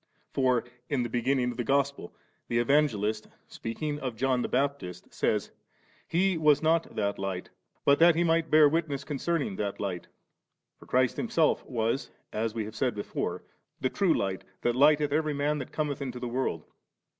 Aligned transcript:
For 0.33 0.63
in 0.89 1.03
the 1.03 1.09
beginning 1.09 1.51
of 1.51 1.57
the 1.57 1.63
Gospel, 1.63 2.11
the 2.47 2.57
Evan 2.57 2.87
gelist, 2.87 3.27
speaking 3.47 3.99
of 3.99 4.15
John 4.15 4.41
the 4.41 4.47
Baptist, 4.47 5.13
says,' 5.13 5.51
He 6.17 6.39
was 6.39 6.63
not 6.63 6.95
that 6.95 7.19
Light, 7.19 7.51
but 7.85 7.99
that 7.99 8.15
he 8.15 8.23
might 8.23 8.49
bear 8.49 8.67
witness 8.67 9.03
concerning 9.03 9.57
that 9.57 9.79
Light'.' 9.79 10.07
For 10.79 10.87
Christ 10.87 11.17
Himself 11.17 11.63
was, 11.67 12.09
m 12.33 12.49
we 12.55 12.65
have 12.65 12.75
said 12.75 12.95
before, 12.95 13.43
the 13.79 13.91
True 13.91 14.15
Light 14.15 14.43
that 14.63 14.75
lighteth 14.75 15.11
every 15.11 15.35
man 15.35 15.59
that 15.59 15.71
cometh 15.71 16.01
into 16.01 16.19
the 16.19 16.27
world. 16.27 16.65